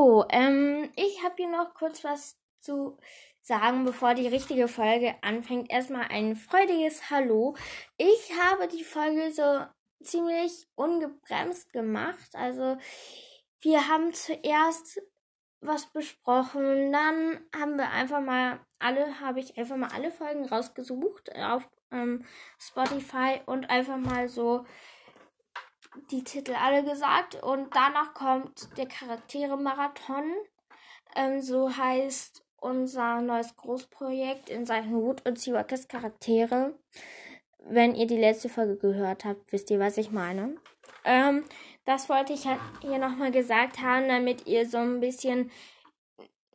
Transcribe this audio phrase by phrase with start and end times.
[0.00, 2.96] So, ähm, ich habe hier noch kurz was zu
[3.42, 5.70] sagen, bevor die richtige Folge anfängt.
[5.70, 7.54] Erstmal ein freudiges Hallo.
[7.98, 9.66] Ich habe die Folge so
[10.02, 12.30] ziemlich ungebremst gemacht.
[12.32, 12.78] Also
[13.60, 15.02] wir haben zuerst
[15.60, 21.36] was besprochen, dann haben wir einfach mal alle, habe ich einfach mal alle Folgen rausgesucht
[21.36, 22.24] auf ähm,
[22.58, 24.64] Spotify und einfach mal so
[26.10, 30.24] die Titel alle gesagt und danach kommt der Charaktere-Marathon.
[31.16, 36.74] Ähm, so heißt unser neues Großprojekt in Sachen Wut und Siwakas Charaktere.
[37.58, 40.56] Wenn ihr die letzte Folge gehört habt, wisst ihr, was ich meine.
[41.04, 41.44] Ähm,
[41.84, 42.46] das wollte ich
[42.82, 45.50] hier nochmal gesagt haben, damit ihr so ein bisschen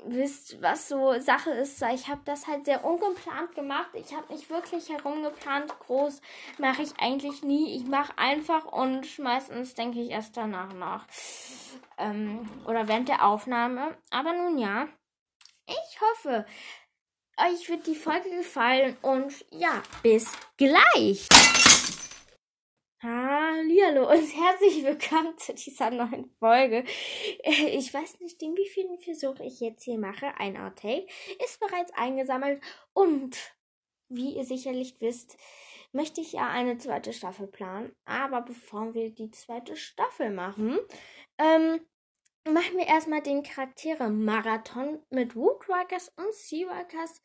[0.08, 1.82] wisst, was so Sache ist.
[1.94, 3.90] Ich habe das halt sehr ungeplant gemacht.
[3.94, 5.78] Ich habe nicht wirklich herumgeplant.
[5.80, 6.22] Groß
[6.58, 7.76] mache ich eigentlich nie.
[7.76, 11.06] Ich mache einfach und meistens denke ich erst danach nach.
[11.98, 13.98] Ähm, oder während der Aufnahme.
[14.10, 14.88] Aber nun ja.
[15.68, 16.46] Ich hoffe,
[17.38, 21.28] euch wird die Folge gefallen und ja, bis gleich.
[23.08, 26.84] Hallo und herzlich willkommen zu dieser neuen Folge.
[27.44, 30.34] Ich weiß nicht, den wievielten Versuch ich jetzt hier mache.
[30.40, 31.06] Ein Outtake
[31.46, 33.38] ist bereits eingesammelt und
[34.10, 35.38] wie ihr sicherlich wisst,
[35.92, 37.96] möchte ich ja eine zweite Staffel planen.
[38.06, 40.80] Aber bevor wir die zweite Staffel machen,
[41.38, 41.82] ähm,
[42.52, 47.22] machen wir erstmal den Charaktere-Marathon mit Woodwalkers und Seawalkers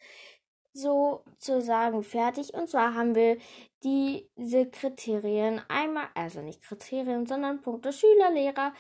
[0.72, 2.54] sozusagen fertig.
[2.54, 3.38] Und zwar haben wir
[3.82, 8.72] diese Kriterien einmal, also nicht Kriterien, sondern Punkte Schüler, Lehrer,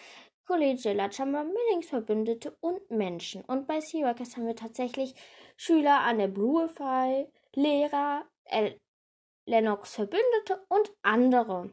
[0.46, 3.44] Collegialer Chamber, Millingsverbündete und Menschen.
[3.44, 5.14] Und bei Seaworkers haben wir tatsächlich
[5.56, 8.78] Schüler an der Bluefy, Lehrer, L
[9.46, 11.72] Lennox Verbündete und andere.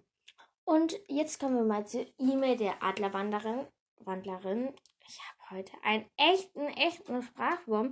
[0.64, 3.68] Und jetzt kommen wir mal zur E-Mail der Adlerwanderin.
[4.00, 4.74] Wandlerin.
[5.08, 7.92] Ich habe heute einen echten, echten Sprachwurm.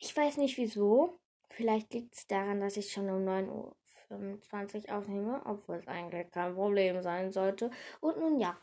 [0.00, 1.18] Ich weiß nicht wieso.
[1.50, 6.54] Vielleicht liegt es daran, dass ich schon um 9.25 Uhr aufnehme, obwohl es eigentlich kein
[6.54, 7.70] Problem sein sollte.
[8.00, 8.56] Und nun ja.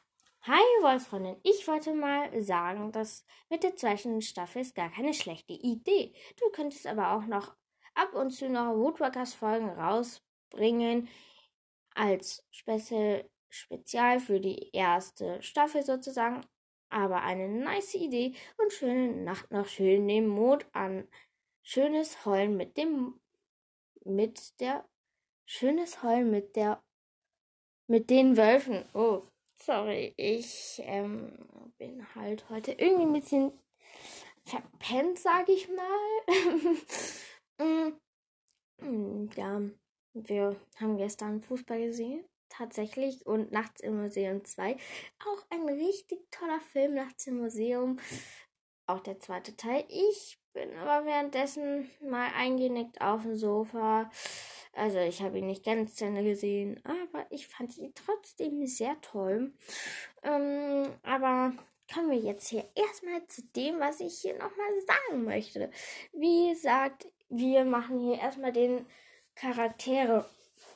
[0.44, 1.38] Hi, Wolfsfreundin.
[1.44, 6.14] Ich wollte mal sagen, dass mit der zweiten Staffel ist gar keine schlechte Idee.
[6.40, 7.56] Du könntest aber auch noch
[7.96, 11.10] ab und zu noch Woodwalkers-Folgen rausbringen
[11.96, 16.46] als Spezial für die erste Staffel sozusagen.
[16.90, 21.08] Aber eine nice Idee und schöne Nacht noch schön den Mond an.
[21.62, 23.20] Schönes Heulen mit dem
[24.04, 24.88] mit der
[25.46, 26.82] schönes Heulen mit der
[27.88, 28.86] mit den Wölfen.
[28.94, 29.24] Oh,
[29.56, 33.52] sorry, ich ähm, bin halt heute irgendwie ein bisschen
[34.44, 36.26] verpennt, sag ich mal.
[37.58, 37.94] Mm,
[38.82, 39.62] mm, ja,
[40.14, 44.74] wir haben gestern Fußball gesehen tatsächlich und Nachts im Museum 2.
[44.74, 48.00] Auch ein richtig toller Film, Nachts im Museum.
[48.88, 49.84] Auch der zweite Teil.
[49.90, 54.10] Ich bin aber währenddessen mal eingenickt auf dem Sofa.
[54.74, 59.00] Also ich habe ihn nicht ganz zu Ende gesehen, aber ich fand ihn trotzdem sehr
[59.02, 59.54] toll.
[60.24, 61.54] Ähm, aber
[61.94, 65.72] kommen wir jetzt hier erstmal zu dem, was ich hier nochmal sagen möchte.
[66.14, 68.86] Wie gesagt, wir machen hier erstmal den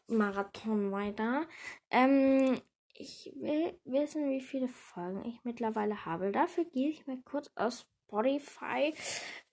[0.09, 1.45] Charaktere-Marathon weiter.
[1.91, 2.59] Ähm,
[2.93, 6.31] ich will wissen, wie viele Folgen ich mittlerweile habe.
[6.31, 8.93] Dafür gehe ich mal kurz aus Spotify.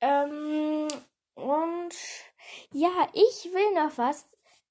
[0.00, 0.88] Ähm,
[1.34, 1.94] und
[2.72, 4.26] ja, ich will noch was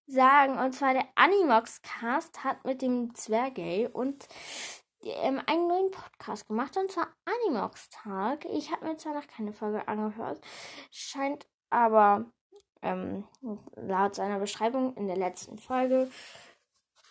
[0.07, 0.57] sagen.
[0.57, 4.28] Und zwar der Animox Cast hat mit dem Zwergay und
[5.03, 6.75] ähm, einen neuen Podcast gemacht.
[6.75, 8.46] Und zwar Animox Tag.
[8.46, 10.41] Ich habe mir zwar noch keine Folge angehört.
[10.91, 12.25] Scheint aber
[12.85, 13.25] ähm,
[13.75, 16.09] laut seiner Beschreibung in der letzten Folge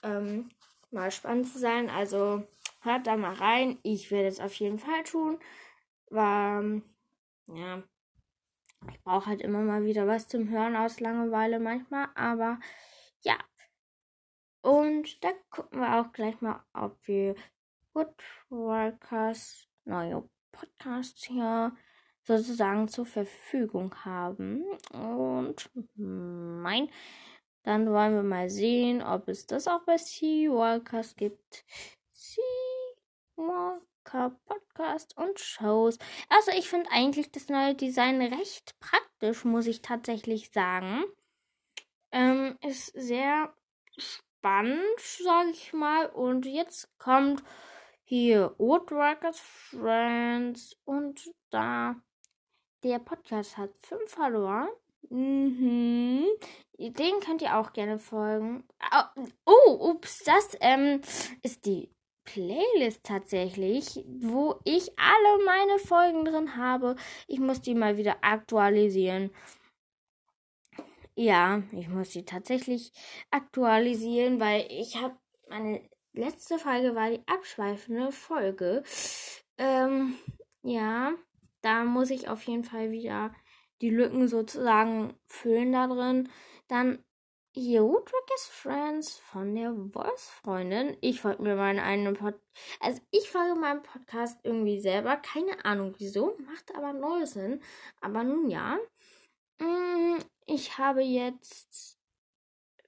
[0.03, 0.51] ähm,
[0.91, 1.91] mal spannend zu sein.
[1.91, 2.45] Also
[2.83, 3.79] hört da mal rein.
[3.83, 5.39] Ich werde es auf jeden Fall tun
[6.15, 6.63] war,
[7.47, 7.83] ja,
[8.89, 12.61] ich brauche halt immer mal wieder was zum Hören aus Langeweile manchmal, aber
[13.23, 13.37] ja.
[14.63, 17.35] Und da gucken wir auch gleich mal, ob wir
[17.93, 21.77] Woodworkers neue Podcasts hier
[22.25, 24.65] sozusagen zur Verfügung haben.
[24.93, 26.91] Und mein,
[27.63, 31.65] dann wollen wir mal sehen, ob es das auch bei Seawalkers gibt.
[32.11, 33.83] Seawalkers.
[34.05, 35.99] Podcast und Shows.
[36.29, 41.05] Also ich finde eigentlich das neue Design recht praktisch, muss ich tatsächlich sagen.
[42.13, 43.55] Ähm, ist sehr
[43.97, 46.07] spannend, sage ich mal.
[46.07, 47.43] Und jetzt kommt
[48.05, 51.97] hier Woodworkers Friends und da
[52.85, 54.69] der Podcast hat fünf Follower.
[55.09, 56.27] Mhm.
[56.79, 58.65] Den könnt ihr auch gerne folgen.
[59.47, 61.01] Oh, ups, das ähm,
[61.43, 61.91] ist die
[62.25, 66.97] Playlist tatsächlich, wo ich alle meine Folgen drin habe.
[67.27, 69.31] Ich muss die mal wieder aktualisieren.
[71.17, 72.93] Ja, ich muss die tatsächlich
[73.31, 75.17] aktualisieren, weil ich habe
[75.49, 75.81] meine
[76.13, 78.83] letzte Folge war die abschweifende Folge.
[79.59, 80.15] Ähm,
[80.63, 81.13] ja,
[81.65, 83.35] da muss ich auf jeden Fall wieder
[83.81, 86.29] die Lücken sozusagen füllen da drin.
[86.69, 87.03] Dann
[87.53, 90.97] hier Woodrick's Friends von der Wolfsfreundin.
[91.01, 92.35] Ich folge mir meinen eigenen Pod
[92.81, 95.17] Also ich folge meinem Podcast irgendwie selber.
[95.17, 96.37] Keine Ahnung wieso.
[96.47, 97.63] Macht aber null Sinn.
[98.01, 98.79] Aber nun ja.
[99.59, 101.99] Mm, ich habe jetzt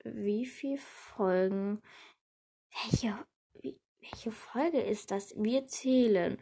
[0.04, 1.80] wie viele Folgen?
[2.82, 3.16] Welche,
[4.00, 5.34] welche Folge ist das?
[5.36, 6.38] Wir zählen.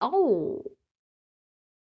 [0.00, 0.64] Oh,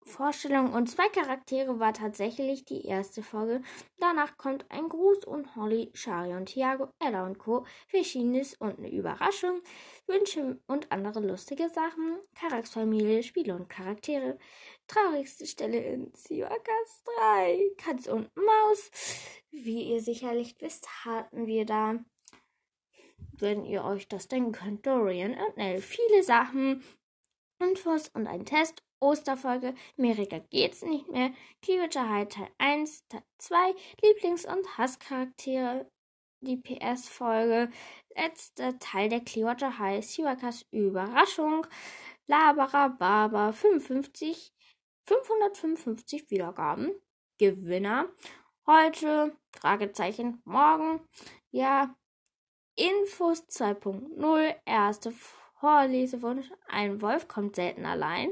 [0.07, 3.61] Vorstellung und zwei Charaktere war tatsächlich die erste Folge.
[3.97, 7.65] Danach kommt ein Gruß und Holly, Shari und Thiago, Ella und Co.
[7.87, 9.61] Verschiedenes und eine Überraschung,
[10.05, 14.37] Wünsche und andere lustige Sachen, Charakterfamilie, Spiele und Charaktere.
[14.87, 18.91] Traurigste Stelle in Siwakas 3, Katz und Maus.
[19.51, 21.95] Wie ihr sicherlich wisst, hatten wir da,
[23.31, 25.81] wenn ihr euch das denken könnt, Dorian und Nell.
[25.81, 26.83] Viele Sachen,
[27.59, 31.31] Infos und ein Test Osterfolge, Amerika geht's nicht mehr,
[31.61, 35.89] Cleavager High Teil 1, Teil 2, Lieblings- und Hasscharaktere,
[36.41, 37.69] die PS-Folge,
[38.15, 41.65] letzter Teil der Clearwater High, Siwakas Überraschung,
[42.27, 44.53] Labara Barber 55,
[45.03, 46.91] 555 Wiedergaben,
[47.37, 48.07] Gewinner,
[48.65, 51.01] heute, Fragezeichen, morgen,
[51.51, 51.95] ja,
[52.75, 55.13] Infos 2.0, erste
[55.59, 58.31] Vorlesewunsch, ein Wolf kommt selten allein.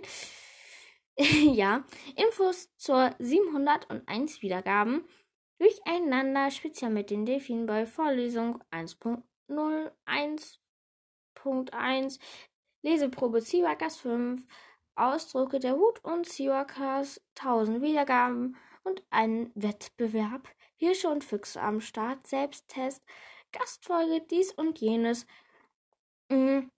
[1.18, 1.83] ja,
[2.15, 5.06] Infos zur 701 Wiedergaben
[5.60, 12.19] durcheinander, speziell mit den Delfinboy Vorlesung 1.0, 1.1,
[12.81, 14.45] Leseprobe Seaworkers 5,
[14.95, 22.27] Ausdrucke der Hut und Seaworkers 1000 Wiedergaben und ein Wettbewerb, Hirsche und Füchse am Start,
[22.27, 23.04] Selbsttest,
[23.51, 25.25] Gastfolge, dies und jenes,
[26.30, 26.71] mhm.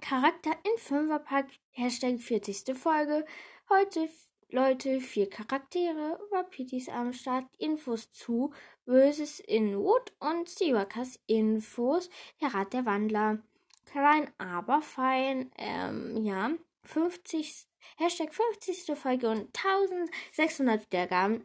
[0.00, 2.76] Charakter in Fünferpack, Hashtag 40.
[2.76, 3.24] Folge,
[3.68, 4.08] Heute,
[4.48, 8.52] Leute, vier Charaktere, Wapitis am Start, Infos zu
[8.84, 12.08] Böses in Wood und Siwakas Infos,
[12.40, 13.38] der Rat der Wandler.
[13.84, 16.52] Klein, aber fein, ähm, ja,
[16.84, 17.66] 50,
[17.96, 18.96] Hashtag 50.
[18.96, 21.44] Folge und 1600 Wiedergaben.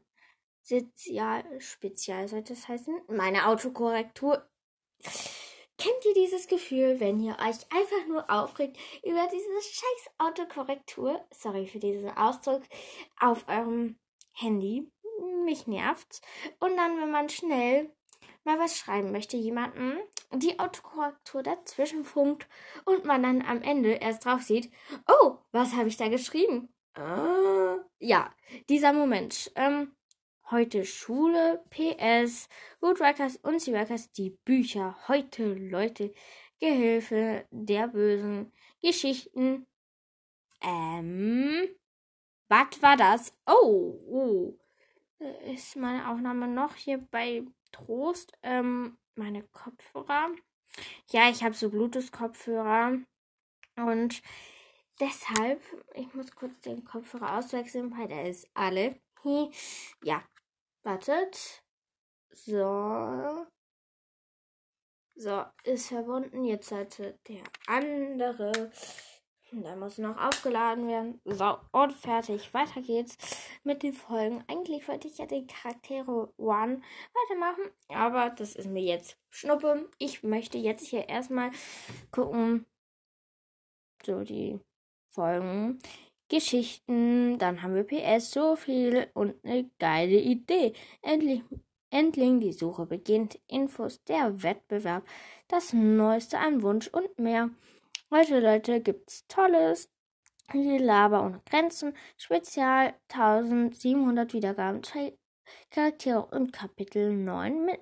[0.64, 3.02] Spezial, Spezial sollte es heißen.
[3.08, 4.48] Meine Autokorrektur.
[5.82, 11.66] Kennt ihr dieses Gefühl, wenn ihr euch einfach nur aufregt über diese scheiß Autokorrektur, sorry
[11.66, 12.62] für diesen Ausdruck,
[13.20, 13.98] auf eurem
[14.32, 14.92] Handy?
[15.44, 16.22] Mich nervt's.
[16.60, 17.92] Und dann, wenn man schnell
[18.44, 19.98] mal was schreiben möchte, jemanden,
[20.32, 22.48] die Autokorrektur dazwischen funkt
[22.86, 24.72] und man dann am Ende erst drauf sieht,
[25.08, 26.72] oh, was habe ich da geschrieben?
[26.96, 28.32] Äh, ja,
[28.70, 29.52] dieser Moment.
[29.56, 29.96] Ähm,
[30.52, 32.50] Heute Schule, PS,
[32.82, 34.98] Woodworkers und Seaworkers, die Bücher.
[35.08, 36.14] Heute, Leute,
[36.60, 38.52] Gehilfe der bösen
[38.82, 39.66] Geschichten.
[40.62, 41.70] Ähm,
[42.50, 43.34] was war das?
[43.46, 44.60] Oh, oh.
[45.46, 48.34] Ist meine Aufnahme noch hier bei Trost?
[48.44, 50.32] Ähm, meine Kopfhörer.
[51.12, 52.98] Ja, ich habe so Bluetooth-Kopfhörer.
[53.78, 54.22] Und
[55.00, 55.62] deshalb,
[55.94, 59.00] ich muss kurz den Kopfhörer auswechseln, weil der ist alle.
[60.04, 60.24] Ja,
[60.84, 61.64] Wartet.
[62.32, 63.46] So.
[65.16, 66.46] So, ist verbunden.
[66.46, 68.72] Jetzt sollte der andere.
[69.54, 71.22] Da muss noch aufgeladen werden.
[71.26, 72.54] So, und fertig.
[72.54, 73.18] Weiter geht's
[73.64, 74.44] mit den Folgen.
[74.48, 76.82] Eigentlich wollte ich ja den Charaktere One
[77.14, 79.90] weitermachen, aber das ist mir jetzt Schnuppe.
[79.98, 81.52] Ich möchte jetzt hier erstmal
[82.12, 82.66] gucken.
[84.06, 84.60] So, die
[85.10, 85.80] Folgen.
[86.32, 90.72] Geschichten, dann haben wir PS, so viel und eine geile Idee.
[91.02, 91.44] Endlich,
[91.90, 95.06] endlich die Suche beginnt, Infos, der Wettbewerb,
[95.50, 97.50] das Neueste an Wunsch und mehr.
[98.10, 99.90] Heute, Leute, gibt's Tolles.
[100.54, 104.82] Die Laber ohne Grenzen, Spezial 1700 Wiedergaben,
[105.70, 107.82] Charaktere und Kapitel 9 mit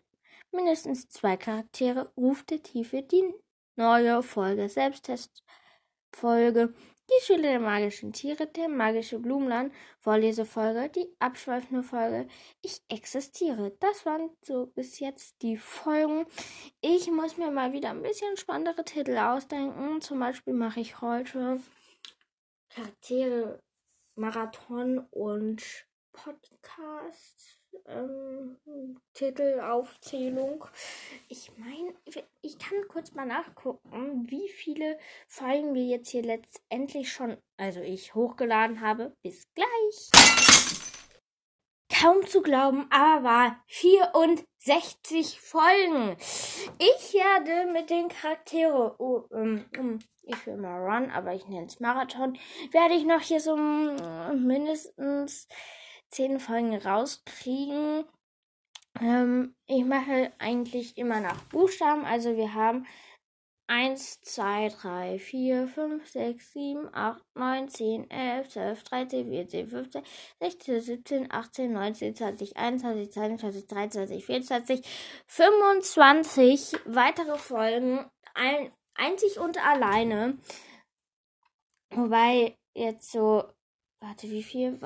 [0.51, 3.31] mindestens zwei Charaktere, Ruf der Tiefe, die
[3.75, 6.73] neue Folge, Selbsttestfolge,
[7.09, 12.27] die Schule der magischen Tiere, der magische Blumenland, Vorlesefolge, die abschweifende Folge.
[12.61, 13.71] Ich existiere.
[13.79, 16.25] Das waren so bis jetzt die Folgen.
[16.81, 20.01] Ich muss mir mal wieder ein bisschen spannendere Titel ausdenken.
[20.01, 21.59] Zum Beispiel mache ich heute
[22.69, 23.61] Charaktere,
[24.15, 25.63] Marathon und
[26.13, 27.58] Podcast.
[27.89, 30.65] Ähm, Titelaufzählung.
[31.27, 31.93] Ich meine,
[32.41, 38.15] ich kann kurz mal nachgucken, wie viele Folgen wir jetzt hier letztendlich schon, also ich
[38.15, 39.15] hochgeladen habe.
[39.21, 40.09] Bis gleich.
[42.01, 46.15] Kaum zu glauben, aber war 64 Folgen.
[46.77, 49.65] Ich werde mit den Charakteren, oh, ähm,
[50.21, 52.37] ich will mal Run, aber ich nenne es Marathon,
[52.71, 55.47] werde ich noch hier so mindestens
[56.09, 58.05] 10 Folgen rauskriegen.
[59.01, 62.05] Ähm, ich mache eigentlich immer nach Buchstaben.
[62.05, 62.85] Also wir haben
[63.69, 70.03] 1, 2, 3, 4, 5, 6, 7, 8, 9, 10, 11, 12, 13, 14, 15,
[70.41, 74.85] 16, 17, 18, 19, 20, 21, 22, 23, 24,
[75.27, 78.09] 25 weitere Folgen.
[78.33, 80.39] Ein, einzig und alleine.
[81.91, 83.43] Wobei jetzt so,
[83.99, 84.79] warte, wie viel?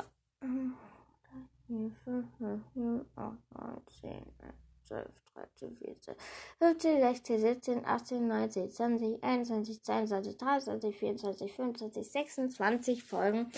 [1.67, 6.15] 4, 5, 6, 7, 8, 9, 10, 11, 12, 13, 14,
[6.60, 13.51] 15, 16, 17, 18, 19, 20, 21, 22, 23, 24, 25, 26 Folgen.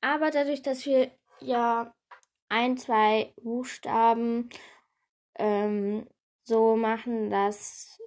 [0.00, 1.94] Aber dadurch, dass wir ja
[2.48, 4.50] ein, zwei Buchstaben
[5.38, 6.06] ähm,
[6.42, 7.98] so machen, dass,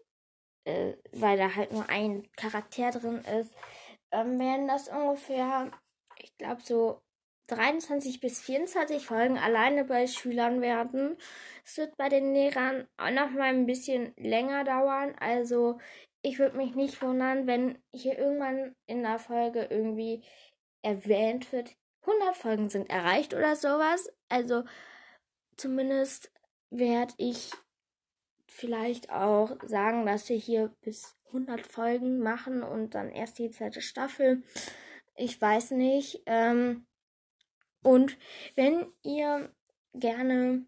[0.66, 3.54] äh, weil da halt nur ein Charakter drin ist,
[4.12, 5.72] ähm, werden das ungefähr,
[6.18, 7.02] ich glaube, so
[7.48, 11.18] 23 bis 24 Folgen alleine bei Schülern werden.
[11.64, 15.16] Es wird bei den Lehrern auch noch mal ein bisschen länger dauern.
[15.20, 15.80] Also
[16.22, 20.24] ich würde mich nicht wundern, wenn hier irgendwann in der Folge irgendwie
[20.82, 24.12] erwähnt wird, 100 Folgen sind erreicht oder sowas.
[24.30, 24.64] Also
[25.58, 26.32] zumindest
[26.70, 27.52] werde ich
[28.48, 33.82] vielleicht auch sagen, dass wir hier bis 100 Folgen machen und dann erst die zweite
[33.82, 34.44] Staffel.
[35.16, 36.22] Ich weiß nicht.
[36.26, 36.86] Ähm,
[37.86, 38.18] und
[38.56, 39.54] wenn ihr
[39.94, 40.66] gerne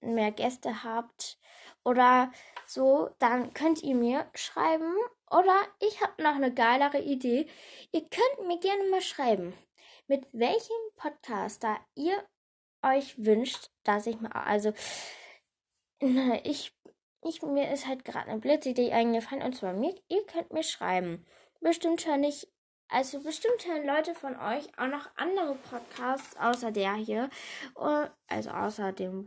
[0.00, 1.38] mehr Gäste habt
[1.84, 2.32] oder
[2.66, 4.92] so, dann könnt ihr mir schreiben.
[5.30, 7.46] Oder ich habe noch eine geilere Idee.
[7.92, 9.54] Ihr könnt mir gerne mal schreiben,
[10.08, 12.20] mit welchem Podcaster ihr
[12.82, 14.72] euch wünscht, dass ich mal, also
[16.42, 16.76] ich,
[17.22, 21.24] ich mir ist halt gerade eine Blitzidee eingefallen und zwar mir, ihr könnt mir schreiben.
[21.60, 22.48] Bestimmt höre ich
[22.92, 27.30] also bestimmt hören Leute von euch auch noch andere Podcasts außer der hier.
[27.76, 29.24] Äh, also außer dem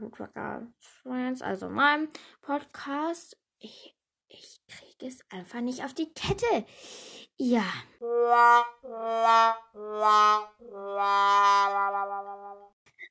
[0.80, 2.10] Friends, also meinem
[2.42, 3.38] Podcast.
[3.60, 3.96] Ich,
[4.28, 6.66] ich kriege es einfach nicht auf die Kette.
[7.38, 7.66] Ja.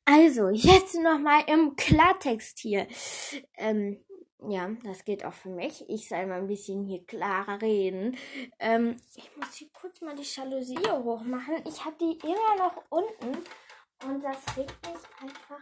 [0.07, 2.87] Also, jetzt nochmal im Klartext hier.
[3.57, 4.05] Ähm,
[4.49, 5.89] ja, das geht auch für mich.
[5.89, 8.17] Ich soll mal ein bisschen hier klarer reden.
[8.59, 11.63] Ähm, ich muss hier kurz mal die Jalousie hochmachen.
[11.67, 13.39] Ich habe die immer noch unten
[14.05, 15.61] und das regt mich einfach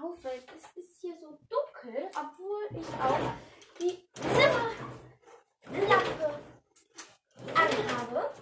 [0.00, 3.32] auf, weil es ist hier so dunkel, obwohl ich auch
[3.80, 4.08] die
[5.70, 6.40] Zimmerlampe
[7.54, 8.34] anhabe.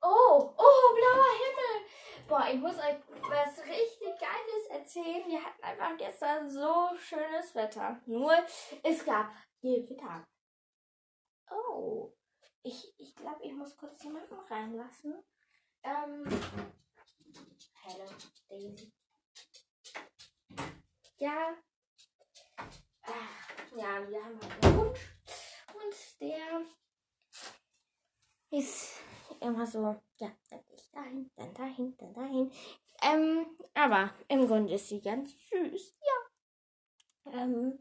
[0.00, 1.57] Oh, oh, blauer Himmel.
[2.28, 5.26] Boah, ich muss euch was richtig Geiles erzählen.
[5.26, 8.02] Wir hatten einfach gestern so schönes Wetter.
[8.04, 8.34] Nur,
[8.82, 9.32] es gab
[9.62, 10.28] Gewitter.
[11.50, 12.12] Oh.
[12.62, 15.24] Ich, ich glaube, ich muss kurz jemanden reinlassen.
[15.82, 16.24] Ähm.
[17.82, 18.04] Hello,
[18.50, 18.92] Daisy.
[21.16, 21.56] Ja.
[22.56, 24.98] Ach, ja, wir haben halt einen Hund.
[25.72, 26.62] Und der
[28.50, 29.00] ist
[29.40, 32.50] immer so, ja, ich dahin, dann dahin, dann dahin.
[33.02, 37.32] Ähm, aber im Grunde ist sie ganz süß, ja.
[37.32, 37.78] Ähm,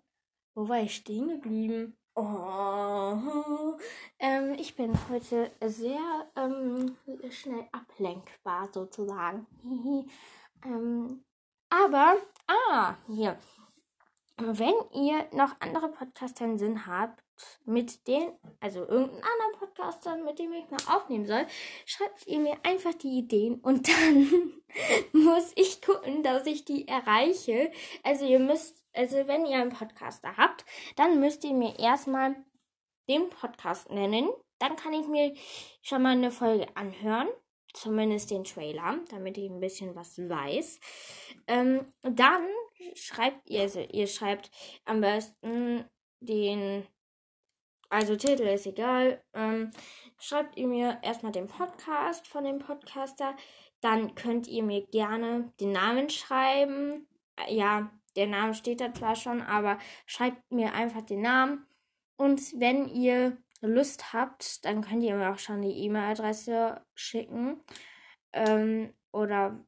[0.54, 1.98] wo war ich stehen geblieben?
[2.16, 3.78] Oh,
[4.18, 6.98] ähm, ich bin heute sehr ähm,
[7.30, 9.46] schnell ablenkbar sozusagen.
[10.66, 11.24] ähm,
[11.70, 13.38] aber, ah, hier.
[14.38, 17.24] Wenn ihr noch andere Podcaster Sinn habt,
[17.65, 21.46] mit den, also irgendeinen anderen Podcaster, mit dem ich mal aufnehmen soll,
[21.86, 24.53] schreibt ihr mir einfach die Ideen und dann
[25.13, 27.72] muss ich gucken, dass ich die erreiche.
[28.03, 30.65] Also ihr müsst, also wenn ihr einen Podcaster habt,
[30.96, 32.36] dann müsst ihr mir erstmal
[33.10, 34.29] den Podcast nennen.
[34.60, 35.36] Dann kann ich mir
[35.82, 37.27] schon mal eine Folge anhören.
[37.74, 40.79] Zumindest den Trailer, damit ich ein bisschen was weiß.
[41.46, 42.48] Ähm, dann
[42.96, 44.50] schreibt ihr, also ihr schreibt
[44.86, 45.86] am besten
[46.20, 46.88] den
[47.89, 49.24] also Titel ist egal.
[49.34, 49.72] Ähm,
[50.20, 53.36] schreibt ihr mir erstmal den Podcast von dem Podcaster.
[53.82, 57.08] Dann könnt ihr mir gerne den Namen schreiben.
[57.38, 61.65] Äh, ja, der Name steht da zwar schon, aber schreibt mir einfach den Namen.
[62.17, 67.62] Und wenn ihr Lust habt, dann könnt ihr mir auch schon die E-Mail-Adresse schicken.
[68.34, 69.63] Ähm, oder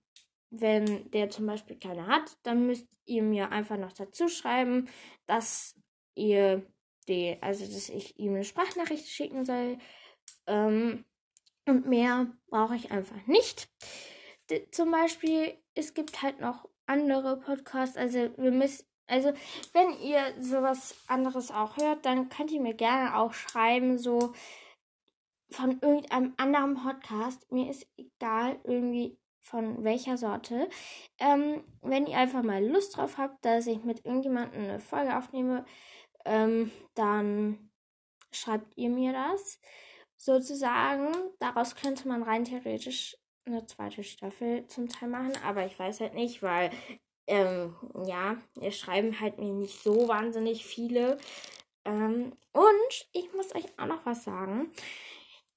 [0.51, 4.89] wenn der zum Beispiel keine hat, dann müsst ihr mir einfach noch dazu schreiben,
[5.27, 5.79] dass
[6.15, 6.65] ihr
[7.10, 9.78] die, also dass ich ihm eine Sprachnachricht schicken soll.
[10.48, 11.06] Ähm,
[11.66, 13.70] und mehr brauche ich einfach nicht.
[14.50, 19.32] D zum Beispiel, es gibt halt noch andere Podcasts, also wir müssen, also
[19.74, 24.34] wenn ihr sowas anderes auch hört, dann könnt ihr mir gerne auch schreiben, so
[25.51, 27.51] von irgendeinem anderen Podcast.
[27.51, 30.70] Mir ist egal, irgendwie von welcher Sorte.
[31.18, 35.66] Ähm, wenn ihr einfach mal Lust drauf habt, dass ich mit irgendjemandem eine Folge aufnehme,
[36.25, 37.71] ähm, dann
[38.31, 39.59] schreibt ihr mir das.
[40.17, 46.01] Sozusagen, daraus könnte man rein theoretisch eine zweite Staffel zum Teil machen, aber ich weiß
[46.01, 46.71] halt nicht, weil
[47.27, 51.17] ähm, ja, wir schreiben halt mir nicht so wahnsinnig viele.
[51.85, 54.71] Ähm, und ich muss euch auch noch was sagen.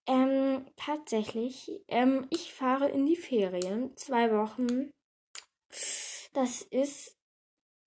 [0.07, 3.97] Ähm, tatsächlich, ähm, ich fahre in die Ferien.
[3.97, 4.91] Zwei Wochen.
[6.35, 7.17] Das ist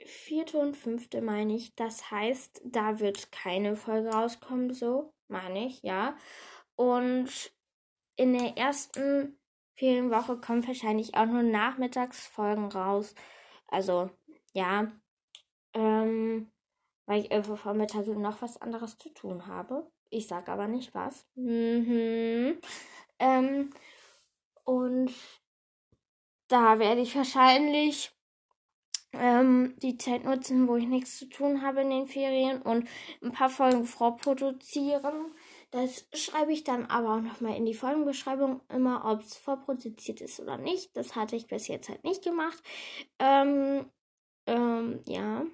[0.06, 1.76] vierte und fünfte, meine ich.
[1.76, 6.18] Das heißt, da wird keine Folge rauskommen, so, meine ich, ja.
[6.76, 7.52] Und
[8.16, 9.38] in der ersten
[9.76, 13.14] Ferienwoche kommen wahrscheinlich auch nur Nachmittagsfolgen raus.
[13.68, 14.10] Also,
[14.54, 14.92] ja.
[15.74, 16.52] Ähm,
[17.06, 19.92] weil ich einfach vormittags noch was anderes zu tun habe.
[20.10, 21.26] Ich sag aber nicht was.
[21.36, 22.60] Mhm.
[23.20, 23.70] Ähm,
[24.64, 25.12] und
[26.48, 28.15] da werde ich wahrscheinlich
[29.20, 32.88] ähm, die Zeit nutzen, wo ich nichts zu tun habe in den Ferien und
[33.22, 35.32] ein paar Folgen vorproduzieren.
[35.72, 40.40] Das schreibe ich dann aber auch nochmal in die Folgenbeschreibung, immer ob es vorproduziert ist
[40.40, 40.96] oder nicht.
[40.96, 42.62] Das hatte ich bis jetzt halt nicht gemacht.
[43.20, 43.90] Ähm,
[44.48, 45.46] ähm, ja.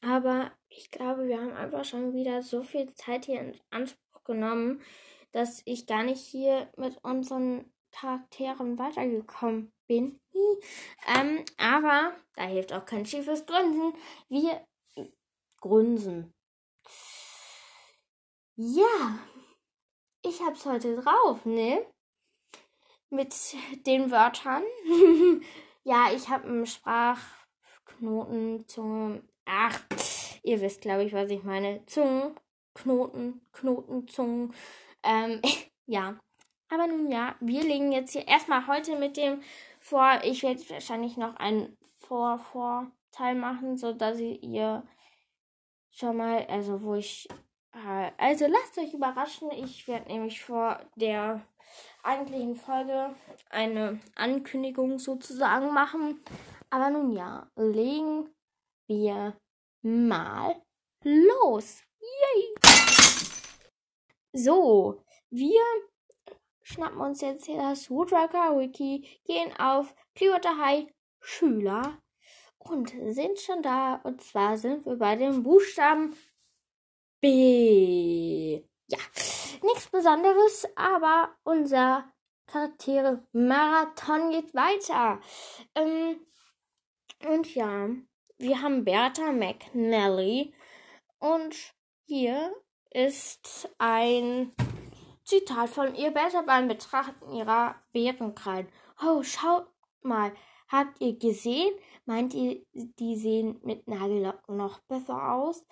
[0.00, 4.82] Aber ich glaube, wir haben einfach schon wieder so viel Zeit hier in Anspruch genommen,
[5.32, 10.20] dass ich gar nicht hier mit unseren Charakteren weitergekommen bin.
[11.06, 13.94] ähm, aber da hilft auch kein schiefes Grünsen.
[14.28, 14.66] Wir
[15.60, 16.34] grünsen.
[18.56, 19.18] Ja,
[20.22, 21.86] ich hab's heute drauf, ne?
[23.10, 23.34] Mit
[23.86, 24.64] den Wörtern.
[25.84, 29.22] ja, ich hab einen Sprachknoten, Zunge.
[29.44, 29.80] Ach,
[30.42, 31.86] ihr wisst, glaube ich, was ich meine.
[31.86, 32.34] Zungen,
[32.74, 34.54] Knoten, Knoten, Zungen.
[35.04, 35.40] Ähm,
[35.86, 36.18] ja.
[36.74, 39.42] Aber nun ja, wir legen jetzt hier erstmal heute mit dem
[39.78, 40.20] vor.
[40.24, 44.82] Ich werde wahrscheinlich noch einen Vor-Vorteil machen, so dass ihr
[45.92, 47.28] schon mal, also wo ich,
[47.72, 49.52] äh, also lasst euch überraschen.
[49.52, 51.46] Ich werde nämlich vor der
[52.02, 53.14] eigentlichen Folge
[53.50, 56.20] eine Ankündigung sozusagen machen.
[56.70, 58.30] Aber nun ja, legen
[58.88, 59.38] wir
[59.82, 60.60] mal
[61.04, 61.84] los.
[62.00, 62.54] Yay!
[64.32, 65.62] So, wir
[66.64, 70.86] schnappen uns jetzt hier das Woodrucker Wiki, gehen auf Clearwater High
[71.20, 71.98] Schüler
[72.58, 74.00] und sind schon da.
[74.02, 76.16] Und zwar sind wir bei dem Buchstaben
[77.20, 78.62] B.
[78.88, 78.98] Ja,
[79.62, 82.12] nichts Besonderes, aber unser
[82.46, 85.20] Charaktere Marathon geht weiter.
[85.74, 86.20] Ähm,
[87.28, 87.88] und ja,
[88.38, 90.54] wir haben Bertha McNally
[91.18, 91.54] und
[92.06, 92.54] hier
[92.90, 94.52] ist ein
[95.24, 98.68] Zitat von ihr besser beim Betrachten ihrer Bärenkrallen.
[99.02, 99.66] Oh, schaut
[100.02, 100.32] mal,
[100.68, 101.72] habt ihr gesehen?
[102.04, 105.64] Meint ihr, die sehen mit Nagellocken noch besser aus?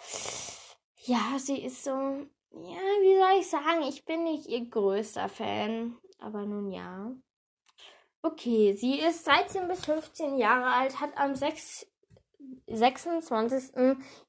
[1.05, 5.99] Ja, sie ist so, ja, wie soll ich sagen, ich bin nicht ihr größter Fan,
[6.19, 7.13] aber nun ja.
[8.23, 11.87] Okay, sie ist 13 bis 15 Jahre alt, hat am 6,
[12.69, 13.75] 26.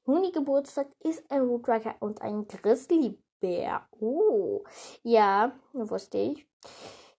[0.06, 3.86] Juni Geburtstag, ist ein Woodrucker und ein Grizzly Bär.
[4.00, 4.64] Oh,
[5.02, 6.48] ja, wusste ich.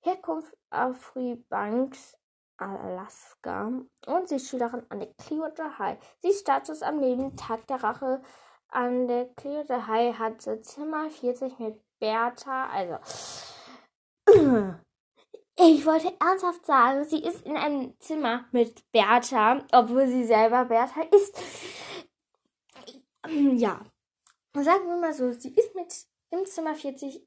[0.02, 2.18] Herkunft auf Freebanks,
[2.58, 3.72] Alaska.
[4.08, 6.00] Und sie ist Schülerin an der Clearwater High.
[6.24, 8.24] Sie ist Status am Leben Tag der Rache
[8.70, 12.70] an der Clearwater High hat sie Zimmer 40 mit Bertha.
[12.70, 12.98] Also,
[15.60, 21.02] ich wollte ernsthaft sagen, sie ist in einem Zimmer mit Bertha, obwohl sie selber Bertha
[21.04, 21.40] ist.
[23.28, 23.80] Ja,
[24.64, 27.26] sagen wir mal so, sie ist mit im Zimmer 40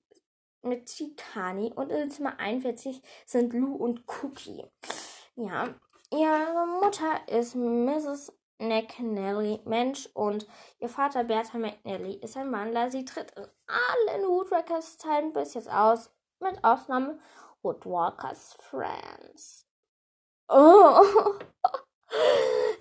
[0.63, 4.65] mit Chikani und im Zimmer 41 sind Lou und Cookie.
[5.35, 5.75] Ja,
[6.11, 8.33] ihre Mutter ist Mrs.
[8.59, 10.47] McNally, Mensch, und
[10.81, 12.91] ihr Vater Bertha McNally ist ein Wandler.
[12.91, 17.21] Sie tritt in allen Woodwalkers-Teilen bis jetzt aus, mit Ausnahme
[17.63, 19.65] Woodwalkers Friends.
[20.49, 21.35] Oh,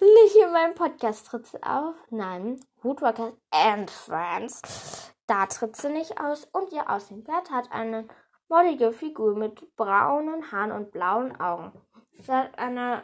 [0.01, 1.95] nicht in meinem Podcast tritt sie auf.
[2.09, 5.13] Nein, Woodwalkers and Friends.
[5.27, 7.23] Da tritt sie nicht aus und ihr Aussehen.
[7.23, 8.07] Bert hat eine
[8.47, 11.73] mollige Figur mit braunen Haaren und blauen Augen.
[12.13, 13.03] Seit, einer,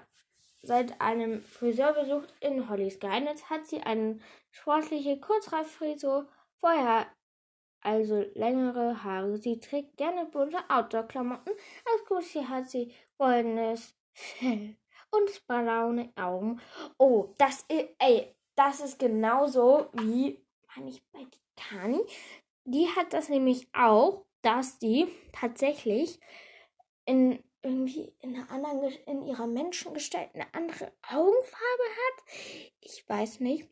[0.62, 4.20] seit einem Friseurbesuch in Hollys Geheimnis hat sie eine
[4.52, 6.28] sportliche Kurzreifrisur.
[6.60, 7.08] Vorher
[7.82, 9.38] also längere Haare.
[9.38, 11.50] Sie trägt gerne bunte Outdoor-Klamotten.
[11.50, 14.78] Als Kussi hat sie goldenes Fell
[15.12, 16.62] und braune Augen.
[16.98, 22.00] Oh, das ist, ey, das ist genauso wie, meine ich, bei Kani.
[22.66, 26.20] Die hat das nämlich auch, dass die tatsächlich
[27.06, 32.24] in irgendwie in einer anderen, in ihrer Menschengestalt eine andere Augenfarbe hat.
[32.82, 33.70] Ich weiß nicht.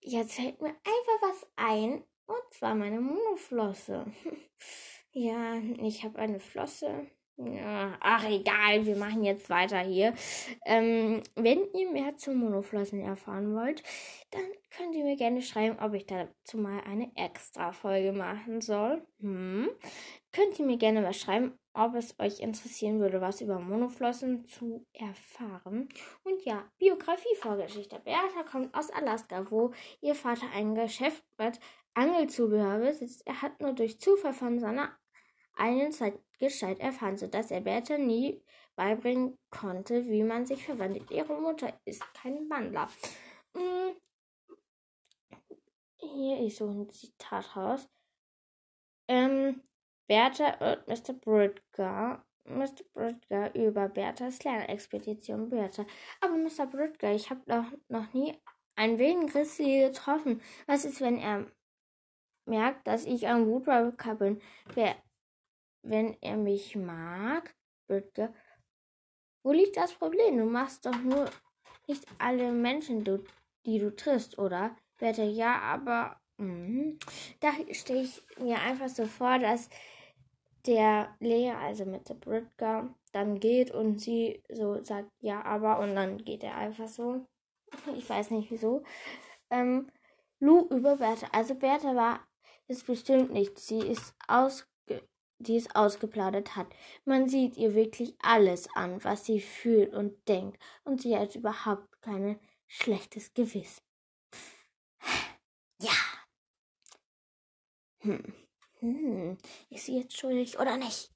[0.00, 2.04] Jetzt fällt mir einfach was ein.
[2.26, 4.06] Und zwar meine Monoflosse.
[5.12, 7.06] ja, ich habe eine Flosse.
[7.36, 10.14] Ja, ach egal, wir machen jetzt weiter hier.
[10.64, 13.82] Ähm, wenn ihr mehr zu Monoflossen erfahren wollt,
[14.30, 19.04] dann könnt ihr mir gerne schreiben, ob ich dazu mal eine extra Folge machen soll.
[19.18, 19.68] Hm.
[20.30, 24.86] Könnt ihr mir gerne mal schreiben, ob es euch interessieren würde, was über Monoflossen zu
[24.92, 25.88] erfahren.
[26.22, 27.98] Und ja, Biografie-Vorgeschichte.
[27.98, 31.58] Bertha kommt aus Alaska, wo ihr Vater ein Geschäft mit
[31.94, 33.26] Angelzubehör besitzt.
[33.26, 34.96] Er hat nur durch Zufall von seiner
[35.56, 35.92] einen
[36.38, 38.42] Gestalt erfahren, sodass er Bertha nie
[38.76, 41.10] beibringen konnte, wie man sich verwandelt.
[41.10, 42.88] Ihre Mutter ist kein Wandler.
[43.56, 43.94] Hm.
[45.98, 47.88] Hier ist so ein Zitat raus.
[49.08, 49.62] Ähm,
[50.06, 51.14] Bertha und Mr.
[51.14, 52.24] Bridger.
[52.46, 52.84] Mr.
[52.92, 55.86] Bridger über Berthas Lernexpedition Bertha.
[56.20, 56.66] Aber Mr.
[56.66, 58.38] Bridger, ich habe doch noch nie
[58.76, 60.42] einen wilden Grizzly getroffen.
[60.66, 61.46] Was ist, wenn er
[62.46, 64.42] merkt, dass ich ein Woodwalker bin?
[64.74, 64.96] Wer
[65.84, 67.54] wenn er mich mag,
[67.86, 68.32] Bridger.
[69.42, 70.38] Wo liegt das Problem?
[70.38, 71.30] Du machst doch nur
[71.86, 73.04] nicht alle Menschen,
[73.66, 74.76] die du triffst, oder?
[74.98, 76.94] Wette, ja, aber mh,
[77.40, 79.68] da stehe ich mir einfach so vor, dass
[80.66, 85.94] der Lehrer, also mit der Bridger, dann geht und sie so sagt, ja, aber, und
[85.94, 87.26] dann geht er einfach so.
[87.96, 88.82] Ich weiß nicht wieso.
[89.50, 89.90] Ähm,
[90.40, 91.28] Lou über Bertha.
[91.32, 92.20] Also Bertha war
[92.66, 93.58] es bestimmt nicht.
[93.58, 94.66] Sie ist aus
[95.44, 96.66] die es ausgeplaudert hat.
[97.04, 102.00] Man sieht ihr wirklich alles an, was sie fühlt und denkt, und sie hat überhaupt
[102.02, 103.82] kein schlechtes Gewissen.
[105.80, 105.92] Ja.
[108.00, 108.34] Hm.
[108.80, 109.38] Hm.
[109.70, 111.10] Ist sie jetzt schuldig oder nicht?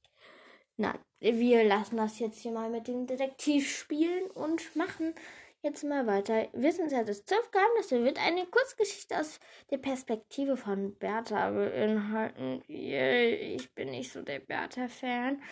[0.76, 5.14] Nein, wir lassen das jetzt hier mal mit dem Detektiv spielen und machen
[5.62, 6.48] jetzt mal weiter.
[6.52, 9.40] Wissenswertes zwölf Geheimnisse wird eine Kurzgeschichte aus
[9.70, 12.62] der Perspektive von Bertha beinhalten.
[12.68, 15.42] Ich bin nicht so der Bertha-Fan.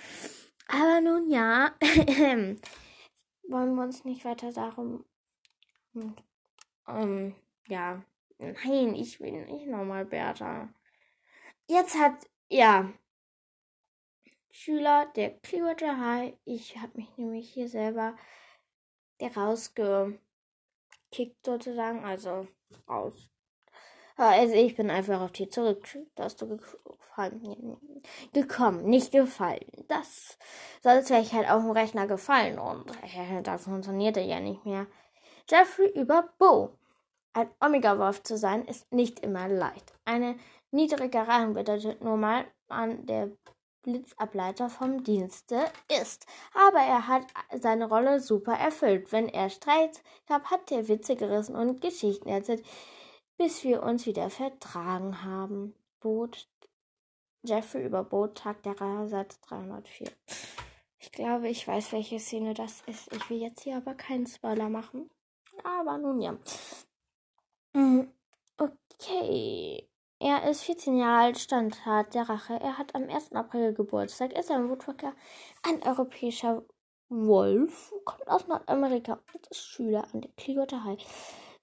[0.68, 1.74] Aber nun ja,
[3.48, 5.04] wollen wir uns nicht weiter darum.
[6.86, 7.34] Um,
[7.68, 8.02] ja,
[8.38, 10.68] nein, ich will nicht nochmal Bertha.
[11.68, 12.92] Jetzt hat, ja,
[14.50, 18.16] Schüler der Clearwater High, ich habe mich nämlich hier selber
[19.20, 20.18] der rausgekickt
[21.44, 22.46] sozusagen, also
[22.88, 23.30] raus.
[24.16, 27.76] Also ich bin einfach auf die zurück, dass du gefallen,
[28.32, 29.84] gekommen, nicht gefallen.
[29.88, 30.38] Das,
[30.82, 34.86] sonst wäre ich halt auf dem Rechner gefallen und äh, das funktionierte ja nicht mehr.
[35.48, 36.78] Jeffrey über Bo.
[37.34, 39.92] Ein Omega-Wolf zu sein, ist nicht immer leicht.
[40.06, 40.36] Eine
[40.70, 43.30] niedrige Rang bedeutet nur mal an der
[43.86, 45.64] Blitzableiter vom Dienste
[46.02, 46.26] ist.
[46.54, 47.24] Aber er hat
[47.58, 49.12] seine Rolle super erfüllt.
[49.12, 52.64] Wenn er Streit gab, hat er Witze gerissen und Geschichten erzählt,
[53.38, 55.74] bis wir uns wieder vertragen haben.
[56.00, 56.48] Boot
[57.46, 60.10] Jeffrey über Boot, Tag der Reihe, Seite 304.
[60.98, 63.12] Ich glaube, ich weiß, welche Szene das ist.
[63.12, 65.08] Ich will jetzt hier aber keinen Spoiler machen.
[65.62, 66.36] Aber nun ja.
[67.74, 68.10] Hm,
[68.58, 69.88] okay.
[70.18, 72.54] Er ist 14 Jahre alt, Standart der Rache.
[72.54, 73.32] Er hat am 1.
[73.32, 75.12] April Geburtstag, ist ein Woodpecker,
[75.62, 76.64] ein europäischer
[77.10, 81.04] Wolf, kommt aus Nordamerika und ist Schüler an der Clearwater High.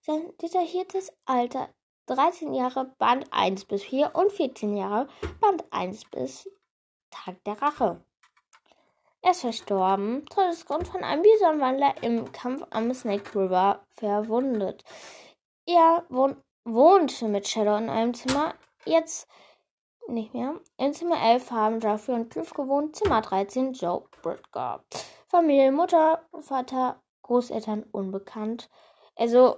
[0.02, 1.70] Sein detailliertes Alter
[2.06, 5.08] 13 Jahre Band 1 bis 4 und 14 Jahre
[5.42, 6.48] Band 1 bis
[7.10, 8.06] Tag der Rache.
[9.22, 14.84] Er ist verstorben, Todesgrund von einem Bisonwandler im Kampf am Snake River verwundet.
[15.66, 19.28] Er wohnt wohnte mit Shadow in einem Zimmer, jetzt
[20.08, 20.60] nicht mehr.
[20.78, 24.84] In Zimmer 11 haben Jeffrey und Cliff gewohnt, Zimmer 13 Joe Britgar.
[25.28, 28.70] Familie, Mutter, Vater, Großeltern unbekannt.
[29.16, 29.58] Also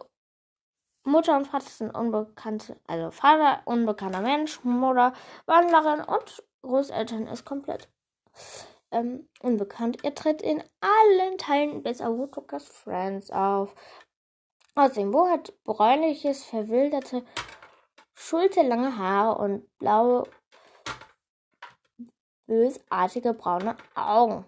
[1.04, 5.14] Mutter und Vater sind unbekannte, also Vater unbekannter Mensch, Mutter
[5.46, 7.90] Wandlerin und Großeltern ist komplett
[8.92, 10.04] ähm, unbekannt.
[10.04, 13.76] Er tritt in allen Teilen bis auf Woodwalkers Friends auf.
[14.78, 17.26] Außerdem, Bo hat bräunliches, verwilderte,
[18.14, 20.24] schulterlange Haare und blaue,
[22.46, 24.46] bösartige braune Augen.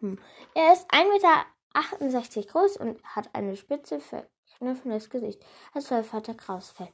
[0.00, 0.18] Hm.
[0.54, 5.44] Er ist 1,68 Meter groß und hat eine spitze, verkniffenes Gesicht.
[5.74, 6.88] Als Vater Krausfell.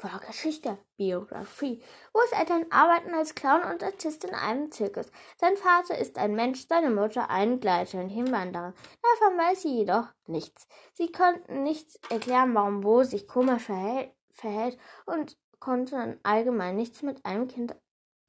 [0.00, 1.82] Vorgeschichte, Biografie.
[2.12, 5.06] Großeltern arbeiten als Clown und Artist in einem Zirkus.
[5.40, 8.74] Sein Vater ist ein Mensch, seine Mutter ein Gleithörnchenwanderer.
[9.02, 10.68] Davon weiß sie jedoch nichts.
[10.92, 17.24] Sie konnten nicht erklären, warum Bo sich komisch verhält, verhält und konnten allgemein nichts mit
[17.24, 17.74] einem Kind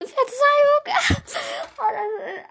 [0.00, 1.67] Verzeihung.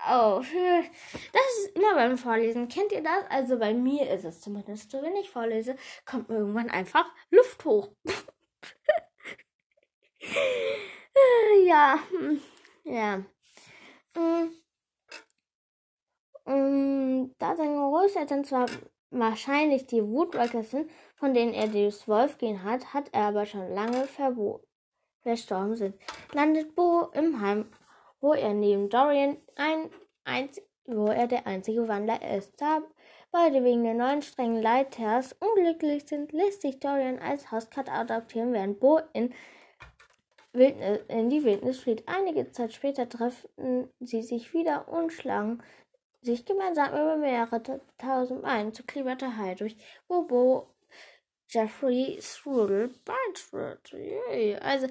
[0.09, 2.69] Oh das, ist, immer beim Vorlesen.
[2.69, 3.25] Kennt ihr das?
[3.29, 7.91] Also bei mir ist es zumindest so, wenn ich vorlese, kommt irgendwann einfach Luft hoch.
[11.65, 11.99] ja,
[12.83, 13.17] ja.
[14.15, 14.51] Mm.
[16.45, 18.67] Mm, da seine Großeltern zwar
[19.09, 24.07] wahrscheinlich die Woodworkers sind, von denen er das Wolfgehen hat, hat er aber schon lange
[24.07, 24.67] verboten
[25.27, 25.95] verstorben sind,
[26.31, 27.69] landet Bo im Heim,
[28.21, 29.89] wo er neben Dorian ein,
[30.23, 32.59] einz, wo er der einzige Wandler ist.
[32.61, 32.81] Da
[33.31, 38.79] beide wegen der neuen strengen Leiters unglücklich sind, lässt sich Dorian als Hauskat adoptieren, während
[38.79, 39.33] Bo in,
[40.53, 42.03] Wildnis, in die Wildnis flieht.
[42.07, 45.61] Einige Zeit später treffen sie sich wieder und schlagen
[46.21, 49.77] sich gemeinsam über mehrere tausend Meilen zu Klima durch,
[50.07, 50.67] wo Bo
[51.49, 53.95] Jeffrey Strudel beitritt.
[54.61, 54.87] Also,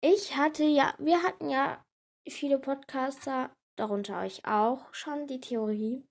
[0.00, 1.84] ich hatte ja, wir hatten ja
[2.28, 6.06] viele Podcaster, darunter euch auch, schon die Theorie,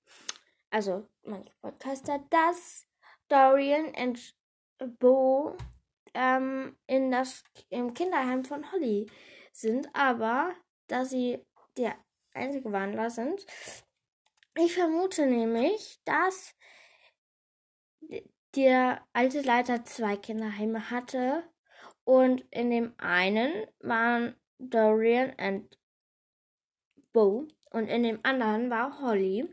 [0.69, 2.87] also manche Podcaster, dass
[3.27, 4.35] Dorian und
[4.99, 5.55] Bo
[6.13, 9.09] ähm, in das, im Kinderheim von Holly
[9.53, 10.53] sind, aber
[10.87, 11.45] da sie
[11.77, 11.95] der
[12.33, 13.45] einzige Wandler sind,
[14.57, 16.55] ich vermute nämlich, dass
[18.55, 21.49] der alte Leiter zwei Kinderheime hatte
[22.03, 25.77] und in dem einen waren Dorian und
[27.13, 29.47] Bo und in dem anderen war Holly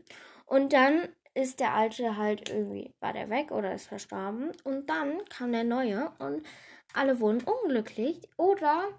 [0.45, 5.23] und dann ist der alte halt irgendwie war der weg oder ist verstorben und dann
[5.25, 6.45] kam der neue und
[6.93, 8.89] alle wurden unglücklich oder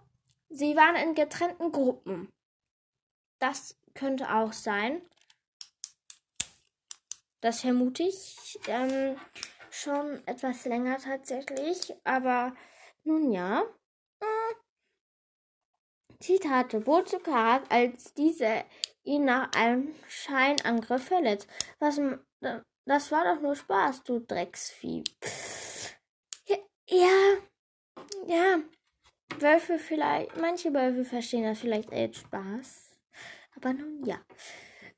[0.49, 2.29] sie waren in getrennten Gruppen.
[3.39, 5.03] Das könnte auch sein.
[7.41, 8.59] Das vermute ich.
[8.69, 9.17] Ähm,
[9.71, 12.55] schon etwas länger tatsächlich, aber
[13.05, 13.63] nun ja.
[16.21, 18.65] Zitate Bozukarat, als dieser
[19.05, 21.49] ihn nach einem Scheinangriff verletzt.
[21.79, 22.01] Was,
[22.85, 25.05] das war doch nur Spaß, du Drecksvieh.
[26.89, 27.37] Ja,
[28.27, 28.59] ja.
[29.39, 32.99] Wölfe vielleicht, manche Wölfe verstehen das vielleicht als Spaß.
[33.57, 34.21] Aber nun ja.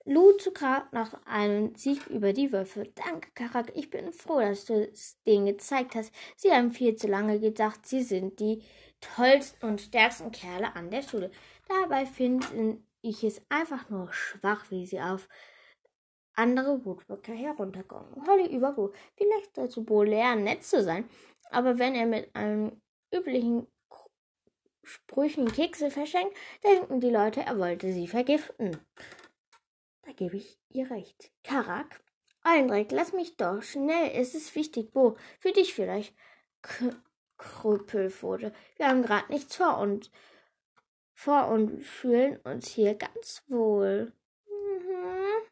[0.05, 2.85] Luzuka nach einem Sieg über die Wölfe.
[2.95, 3.73] Danke, Karak.
[3.77, 6.13] Ich bin froh, dass du es denen gezeigt hast.
[6.37, 8.65] Sie haben viel zu lange gedacht, sie sind die
[9.03, 11.31] tollsten und stärksten Kerle an der Schule.
[11.69, 15.29] Dabei finde ich es einfach nur schwach, wie sie auf
[16.35, 18.27] andere Woodworker herunterkommen.
[18.27, 18.93] Holly über Bo.
[19.17, 21.09] Vielleicht sollte Bo lernen, nett zu sein,
[21.51, 22.81] aber wenn er mit einem
[23.13, 23.67] üblichen
[24.85, 28.79] Sprüchen Kekse verschenkt, denken die Leute, er wollte sie vergiften.
[30.03, 31.31] Da gebe ich ihr recht.
[31.45, 32.03] Karak,
[32.43, 33.63] Eindreck, lass mich doch.
[33.63, 34.93] Schnell, es ist wichtig.
[34.93, 36.15] Bo, für dich vielleicht.
[36.63, 36.91] K
[38.23, 38.53] wurde.
[38.77, 40.11] Wir haben gerade nichts vor und
[41.15, 44.13] vor und fühlen uns hier ganz wohl.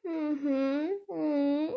[0.04, 1.74] Mhm, mhm, mhm.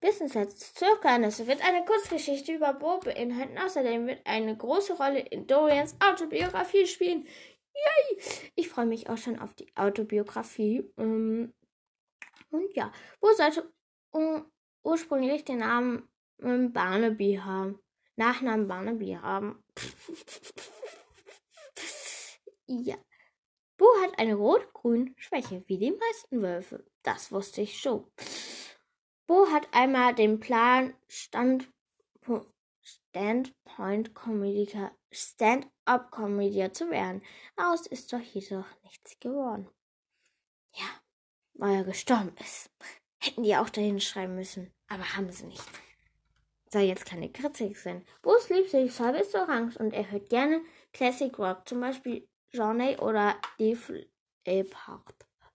[0.00, 3.58] Wissensschatz Zögernis wird eine Kurzgeschichte über Bo beinhalten.
[3.58, 7.26] Außerdem wird eine große Rolle in Dorians Autobiografie spielen.
[7.74, 8.50] Yay!
[8.54, 10.92] Ich freue mich auch schon auf die Autobiografie.
[10.98, 11.54] Ähm,
[12.50, 13.72] und ja, wo sollte
[14.10, 14.44] um,
[14.82, 16.08] ursprünglich den Namen
[16.40, 17.80] ähm, Barnaby haben?
[18.16, 19.62] Nachnamen Barnaby haben.
[22.66, 22.96] ja.
[23.76, 26.84] Bo hat eine rot-grün Schwäche, wie die meisten Wölfe.
[27.02, 28.06] Das wusste ich schon.
[29.26, 31.68] Bo hat einmal den Plan, Stand,
[32.84, 37.22] Standpoint Comedica, Stand-up Comedian zu werden.
[37.56, 39.68] Aus ist doch jedoch nichts geworden.
[40.74, 40.86] Ja,
[41.54, 42.70] weil er gestorben ist.
[43.22, 45.64] Hätten die auch dahin schreiben müssen, aber haben sie nicht.
[46.74, 48.04] Sei jetzt keine Kritik sind.
[48.20, 50.60] Bruce liebt sich ist orange und er hört gerne
[50.92, 54.04] Classic Rock, zum Beispiel Johnny oder Dave
[54.44, 55.14] Leppard.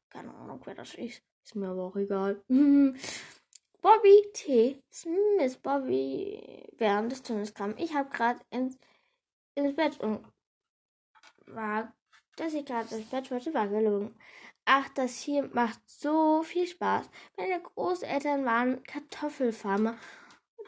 [0.10, 1.22] Keine Ahnung, wer das ist.
[1.44, 2.42] Ist mir aber auch egal.
[2.48, 4.82] Bobby T.
[4.90, 7.76] Smith, Bobby während des Tunnels kam.
[7.76, 8.78] Ich habe gerade ins,
[9.56, 10.26] ins Bett und
[11.48, 11.94] war,
[12.38, 14.18] dass ich gerade ins Bett wollte, war gelogen.
[14.64, 17.10] Ach, das hier macht so viel Spaß.
[17.36, 19.98] Meine Großeltern waren Kartoffelfarmer.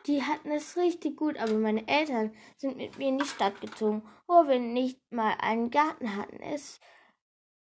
[0.08, 4.04] Die hatten es richtig gut, aber meine Eltern sind mit mir in die Stadt gezogen,
[4.28, 6.42] wo wir nicht mal einen Garten hatten.
[6.42, 6.80] Es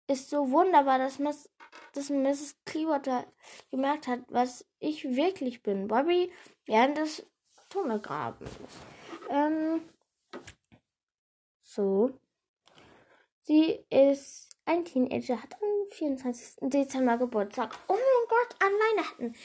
[0.07, 1.49] ist so wunderbar, dass, Miss,
[1.93, 2.57] dass Mrs.
[2.65, 3.25] Clearwater
[3.71, 5.87] gemerkt hat, was ich wirklich bin.
[5.87, 6.31] Bobby
[6.65, 7.25] während des
[7.69, 8.51] Tunnelgrabens.
[9.29, 9.81] Ähm,
[11.63, 12.11] so.
[13.43, 16.69] Sie ist ein Teenager, hat am 24.
[16.69, 17.77] Dezember Geburtstag.
[17.87, 19.35] Oh mein Gott, an Weihnachten.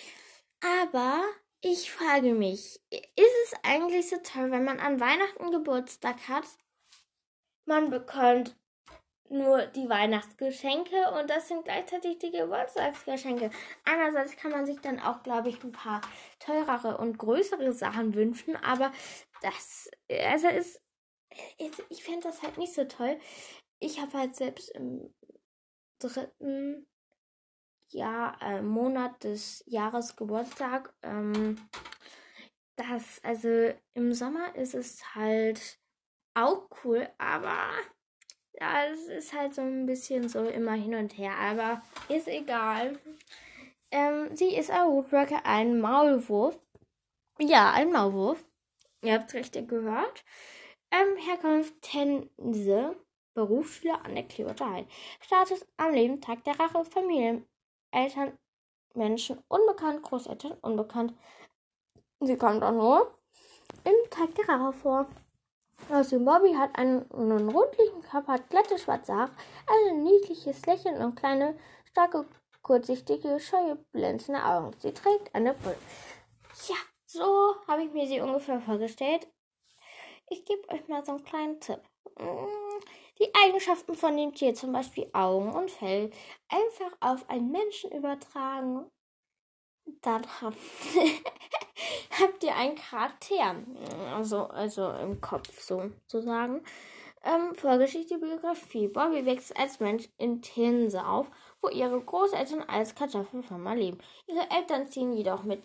[0.61, 1.23] Aber
[1.63, 6.45] ich frage mich, ist es eigentlich so toll, wenn man an Weihnachten Geburtstag hat?
[7.65, 8.57] Man bekommt
[9.29, 13.51] nur die Weihnachtsgeschenke und das sind gleichzeitig die Geburtstagsgeschenke.
[13.85, 16.03] Einerseits kann man sich dann auch, glaube ich, ein paar
[16.41, 18.93] teurere und größere Sachen wünschen, aber
[19.41, 20.83] das, also ist,
[21.89, 23.19] ich fände das halt nicht so toll.
[23.79, 25.15] Ich habe halt selbst im
[25.99, 26.87] dritten
[27.93, 30.93] Jahr, äh, Monat des Jahres Geburtstag.
[31.03, 31.57] Ähm,
[32.77, 35.79] das, also im Sommer ist es halt
[36.35, 37.71] auch cool, aber
[38.61, 42.99] ja, es ist halt so ein bisschen so immer hin und her, aber ist egal.
[43.91, 46.59] Ähm, sie ist ein Woodworker, ein Maulwurf.
[47.39, 48.43] Ja, ein Maulwurf.
[49.03, 50.25] Ihr habt es richtig gehört.
[50.91, 52.97] Ähm, Herkunft Tense,
[53.35, 54.87] Berufsschüler an der High.
[55.21, 57.45] Status am Leben, Tag der Rache, Familie,
[57.93, 58.37] Eltern,
[58.95, 61.15] Menschen, unbekannt, Großeltern, unbekannt.
[62.21, 63.15] Sie kommt auch nur
[63.85, 65.07] im Tag der Rache vor.
[65.91, 69.33] Also Bobby hat einen, einen rundlichen Körper, hat glatte schwarze Haare,
[69.67, 72.27] ein niedliches Lächeln und kleine, starke,
[72.63, 74.73] kurzsichtige, scheue, glänzende Augen.
[74.79, 75.77] Sie trägt eine Brille.
[76.69, 79.27] Ja, so habe ich mir sie ungefähr vorgestellt.
[80.29, 81.81] Ich gebe euch mal so einen kleinen Tipp.
[83.23, 86.11] Die Eigenschaften von dem Tier, zum Beispiel Augen und Fell,
[86.49, 88.91] einfach auf einen Menschen übertragen.
[90.01, 90.57] Dann habt
[92.21, 93.55] habt ihr einen Charakter,
[94.13, 96.65] also, also im Kopf sozusagen.
[97.23, 98.89] Ähm, Vorgeschichte, Biografie.
[98.89, 101.31] Bobby wächst als Mensch in Tinse auf,
[101.61, 103.99] wo ihre Großeltern als Kartoffelfarmer leben.
[104.27, 105.63] Ihre Eltern ziehen jedoch mit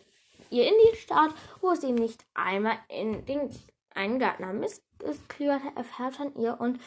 [0.52, 3.50] ihr in die Stadt, wo sie nicht einmal in den
[3.96, 4.60] einen Garten haben.
[4.60, 4.84] Miss
[5.28, 6.80] Clearwater erfährt von ihr und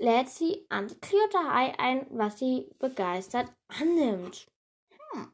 [0.00, 4.50] lädt sie an Clearwater High ein, was sie begeistert annimmt.
[5.12, 5.32] Hm.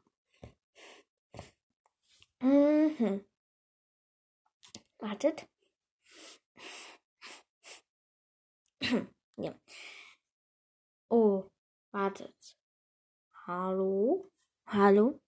[2.41, 3.25] Mhm.
[4.99, 5.47] Wartet.
[9.37, 9.53] ja.
[11.09, 11.45] Oh,
[11.91, 12.57] wartet.
[13.45, 14.29] Hallo?
[14.65, 15.21] Hallo?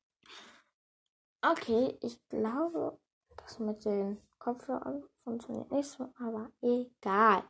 [1.41, 2.99] Okay, ich glaube,
[3.37, 7.43] das mit den Kopfhörern funktioniert nicht so, aber egal.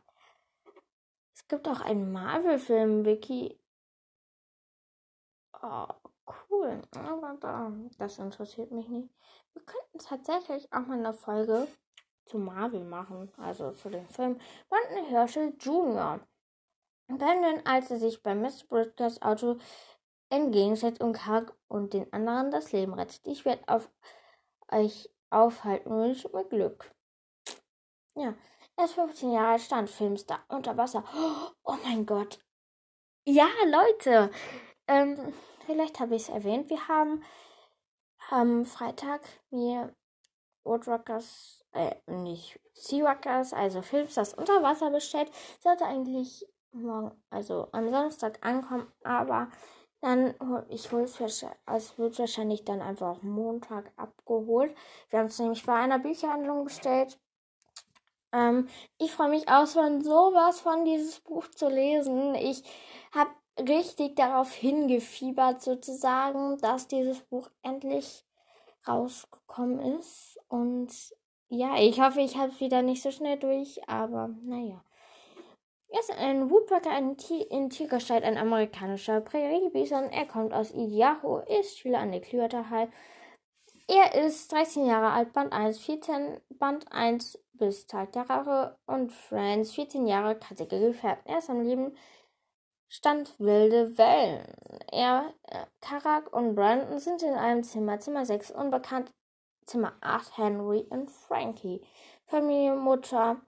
[1.50, 3.58] Es gibt auch einen Marvel-Film, Vicky.
[5.60, 5.88] Oh,
[6.48, 6.80] cool.
[6.94, 7.36] Aber
[7.98, 9.08] das interessiert mich nicht.
[9.54, 11.66] Wir könnten tatsächlich auch mal eine Folge
[12.26, 16.20] zu Marvel machen, also zu dem Film Brandon Herschel Jr.
[17.08, 19.58] Brandon, als er sich bei Miss Bridgers Auto
[20.28, 23.26] entgegenstellt und Karg und den anderen das Leben rettet.
[23.26, 23.90] Ich werde auf
[24.70, 26.94] euch aufhalten und wünsche mir Glück.
[28.14, 28.36] Ja,
[28.80, 31.04] er ist 15 Jahre stand Filmstar unter Wasser.
[31.64, 32.38] Oh mein Gott.
[33.26, 34.30] Ja, Leute.
[34.88, 35.34] Ähm,
[35.66, 36.70] vielleicht habe ich es erwähnt.
[36.70, 37.22] Wir haben
[38.30, 39.94] am Freitag mir
[40.64, 45.30] Woodrockers, äh, nicht Searockers, also Filmstars unter Wasser bestellt.
[45.60, 49.50] Sollte eigentlich morgen, also am Samstag ankommen, aber
[50.00, 50.34] dann,
[50.70, 54.74] ich hole es, es wird wahrscheinlich dann einfach Montag abgeholt.
[55.10, 57.18] Wir haben es nämlich bei einer Bücherhandlung bestellt.
[58.32, 62.34] Ähm, ich freue mich auch schon sowas von dieses Buch zu lesen.
[62.34, 62.62] Ich
[63.12, 68.24] habe richtig darauf hingefiebert, sozusagen, dass dieses Buch endlich
[68.86, 70.38] rausgekommen ist.
[70.48, 70.90] Und
[71.48, 74.82] ja, ich hoffe, ich habe es wieder nicht so schnell durch, aber naja.
[75.92, 80.04] Er ist ein Woodpecker ein Tier, in Tiergestalt, ein amerikanischer Präriebison.
[80.04, 82.90] Er kommt aus Idaho, ist Schüler an der Clearwater High.
[83.92, 89.10] Er ist 13 Jahre alt, Band 1, 14, Band 1 bis Tag der Rache und
[89.12, 91.26] Friends, 14 Jahre, kattige gefärbt.
[91.26, 91.96] Er ist am Leben
[92.86, 94.46] stand wilde Wellen.
[94.92, 99.12] Er, äh, Karak und Brandon sind in einem Zimmer, Zimmer 6, unbekannt,
[99.66, 101.82] Zimmer 8, Henry und Frankie.
[102.26, 103.40] Familienmutter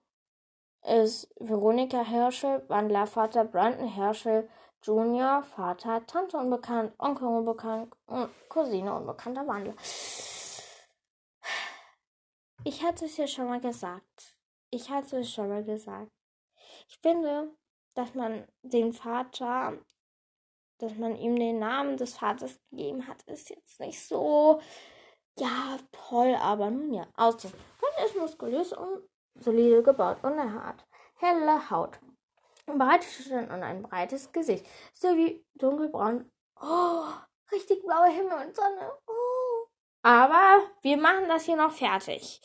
[0.84, 4.49] ist Veronika Herschel, Wandlervater Brandon Herschel,
[4.82, 9.74] Junior, Vater, Tante unbekannt, Onkel unbekannt und Cousine unbekannter Wandler.
[12.65, 14.37] Ich hatte es ja schon mal gesagt.
[14.71, 16.13] Ich hatte es schon mal gesagt.
[16.89, 17.51] Ich finde,
[17.95, 19.79] dass man den Vater,
[20.79, 24.61] dass man ihm den Namen des Vaters gegeben hat, ist jetzt nicht so,
[25.39, 27.53] ja, toll, aber nun ja, aussehen.
[27.81, 30.87] Man ist muskulös und solide gebaut und er hat
[31.17, 31.99] helle Haut.
[32.67, 36.31] breite Schultern und ein breites Gesicht, sowie dunkelbraun.
[36.61, 37.07] Oh,
[37.51, 38.93] richtig blauer Himmel und Sonne.
[39.09, 39.32] Oh.
[40.03, 42.40] Aber wir machen das hier noch fertig.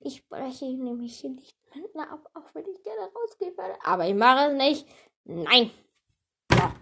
[0.00, 3.76] Ich breche nämlich hier nicht Mäntel ab, auch wenn ich gerne rausgehen würde.
[3.82, 4.88] Aber ich mache es nicht.
[5.24, 5.70] Nein.
[6.52, 6.74] Ja.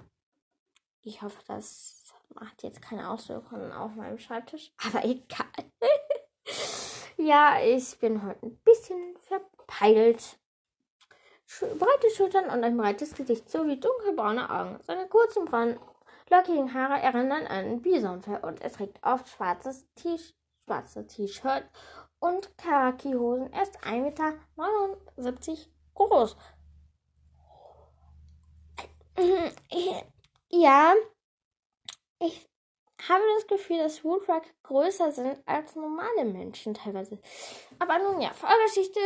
[1.03, 4.73] Ich hoffe, das macht jetzt keine Auswirkungen auf meinem Schreibtisch.
[4.87, 5.47] Aber egal.
[7.17, 10.39] ja, ich bin heute ein bisschen verpeilt
[11.61, 14.79] breite Schultern und ein breites Gesicht sowie dunkelbraune Augen.
[14.87, 15.79] Seine kurzen braunen,
[16.33, 19.87] lockigen Haare erinnern an ein Bisonfell und er trägt oft schwarzes
[20.67, 21.65] schwarze T-Shirt
[22.19, 23.53] und Karaki-Hosen.
[23.53, 24.35] Er ist 1,79 Meter
[25.95, 26.37] groß.
[30.55, 30.93] Ja,
[32.19, 32.47] ich
[33.09, 37.19] habe das Gefühl, dass Woodrock größer sind als normale Menschen teilweise.
[37.79, 39.01] Aber nun ja, Vorgeschichte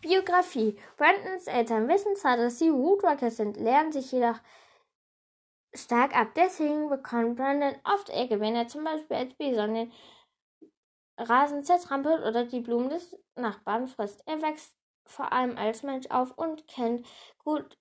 [0.00, 0.78] Biografie.
[0.96, 4.38] Brandons Eltern wissen zwar, dass sie Woodwalkers sind, lernen sich jedoch
[5.74, 6.28] stark ab.
[6.36, 9.92] Deswegen bekommt Brandon oft Ecke, wenn er zum Beispiel als Bison den
[11.18, 14.22] Rasen zertrampelt oder die Blumen des Nachbarn frisst.
[14.26, 14.74] Er wächst
[15.06, 17.06] vor allem als Mensch auf und kennt
[17.38, 17.78] gut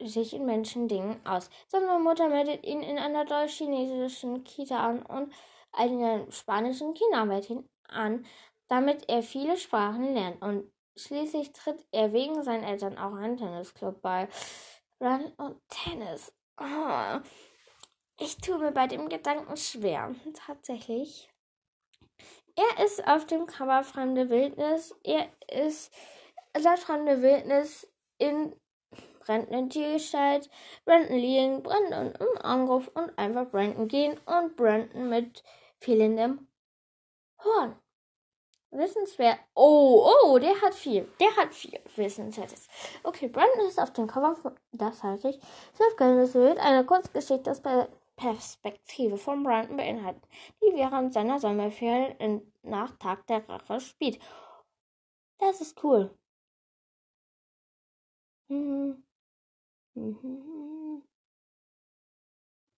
[0.00, 1.48] sich in Menschendingen aus.
[1.68, 5.32] Seine Mutter meldet ihn in einer deutsch-chinesischen Kita an und
[5.72, 8.26] einer spanischen Kindermädchen an,
[8.68, 14.00] damit er viele Sprachen lernt und Schließlich tritt er wegen seinen Eltern auch einen Tennisclub
[14.00, 14.28] bei.
[15.00, 16.32] Run und Tennis.
[16.58, 17.20] Oh,
[18.18, 20.14] ich tue mir bei dem Gedanken schwer.
[20.34, 21.28] Tatsächlich.
[22.56, 24.94] Er ist auf dem Cover Fremde Wildnis.
[25.02, 25.92] Er ist
[26.56, 27.88] laut Fremde Wildnis
[28.18, 28.54] in
[29.20, 30.50] Brandon Tiergestalt,
[30.84, 35.42] Brandon liegen, Brandon im Anruf und einfach Brandon gehen und Brandon mit
[35.80, 36.46] fehlendem
[37.42, 37.80] Horn.
[38.74, 39.38] Wissenswert.
[39.54, 41.08] Oh, oh, der hat viel.
[41.20, 42.68] Der hat viel Wissenswertes.
[43.02, 45.38] Okay, Brandon ist auf dem Cover von, das halte ich,
[45.74, 47.62] Self wird eine Kurzgeschichte aus
[48.16, 50.22] Perspektive von Brandon beinhaltet,
[50.62, 54.18] die während seiner Sommerferien nach Tag der Rache spielt.
[55.38, 56.10] Das ist cool.
[58.48, 59.02] Mhm.
[59.94, 61.02] Mhm.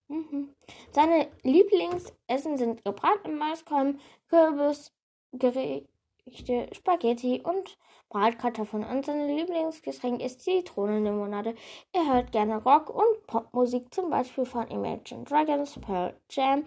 [0.08, 0.54] Mhm.
[0.92, 4.92] Seine Lieblingsessen sind gebratene Maiskolben, Kürbis,
[5.32, 11.54] Gerichte, Spaghetti und Bratkartoffeln und sein Lieblingsgetränk ist Zitronenlimonade.
[11.92, 16.66] Er hört gerne Rock- und Popmusik, zum Beispiel von Imagine Dragons, Pearl Jam,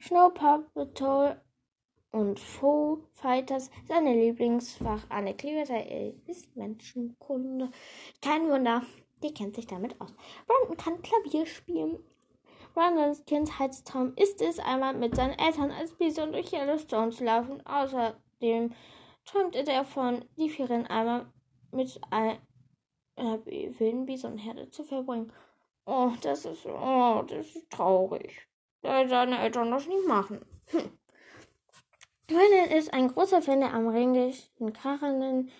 [0.00, 1.40] Snow Patrol
[2.10, 3.70] und Foo Fighters.
[3.86, 7.70] Seine Lieblingsfach an der Klimaseite ist Menschenkunde.
[8.20, 8.82] Kein Wunder,
[9.22, 10.12] die kennt sich damit aus.
[10.46, 11.98] Brandon kann Klavier spielen
[12.74, 17.64] Brandons Kindheitstraum ist es, einmal mit seinen Eltern als Bison durch Yellowstone zu laufen.
[17.66, 18.74] Außerdem
[19.24, 21.26] träumt er davon, die Ferien einmal
[21.70, 22.38] mit einer
[23.16, 25.32] wilden Bisonherde zu verbringen.
[25.84, 28.48] Oh, das ist, oh, das ist traurig.
[28.82, 30.44] Weil seine Eltern das nicht machen.
[30.68, 30.98] Hm.
[32.26, 35.50] Brandon ist ein großer Fan der amerikanischen krachenden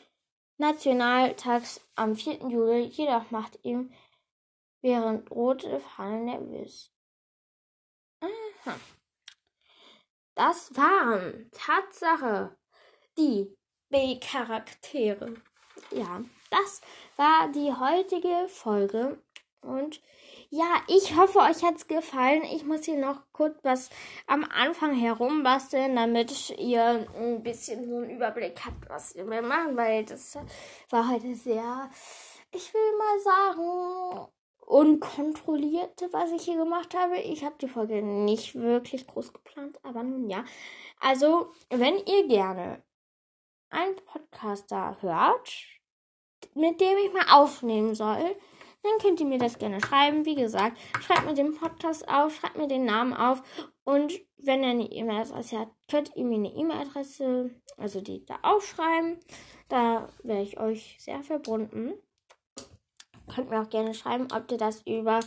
[0.58, 2.48] Nationaltags am 4.
[2.48, 3.92] Juli, jedoch macht ihm
[4.80, 6.91] während rote Fahnen nervös.
[10.34, 12.56] Das waren Tatsache
[13.18, 13.54] die
[13.90, 15.34] B-Charaktere.
[15.90, 16.80] Ja, das
[17.16, 19.22] war die heutige Folge.
[19.60, 20.00] Und
[20.50, 22.42] ja, ich hoffe, euch hat es gefallen.
[22.44, 23.90] Ich muss hier noch kurz was
[24.26, 30.04] am Anfang herumbasteln, damit ihr ein bisschen so einen Überblick habt, was wir machen, weil
[30.04, 30.36] das
[30.90, 31.90] war heute sehr,
[32.50, 34.32] ich will mal sagen,
[34.66, 37.18] unkontrolliert, was ich hier gemacht habe.
[37.18, 40.44] Ich habe die Folge nicht wirklich groß geplant, aber nun ja.
[41.00, 42.82] Also, wenn ihr gerne
[43.70, 45.50] einen Podcaster hört,
[46.54, 48.36] mit dem ich mal aufnehmen soll,
[48.82, 50.24] dann könnt ihr mir das gerne schreiben.
[50.24, 53.42] Wie gesagt, schreibt mir den Podcast auf, schreibt mir den Namen auf
[53.84, 59.20] und wenn ihr eine E-Mail-Adresse habt, könnt ihr mir eine E-Mail-Adresse, also die da aufschreiben.
[59.68, 61.94] Da wäre ich euch sehr verbunden.
[63.28, 65.20] Könnt mir auch gerne schreiben, ob ihr das über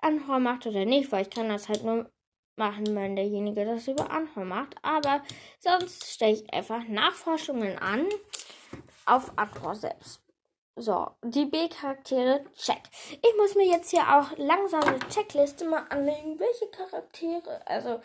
[0.00, 2.10] Anhör macht oder nicht, weil ich kann das halt nur
[2.56, 4.76] machen, wenn derjenige das über Anhör macht.
[4.82, 5.22] Aber
[5.58, 8.06] sonst stelle ich einfach Nachforschungen an
[9.06, 10.22] auf Anhör selbst.
[10.76, 12.80] So, die B-Charaktere, check.
[13.10, 18.00] Ich muss mir jetzt hier auch langsam eine Checkliste mal anlegen, welche Charaktere, also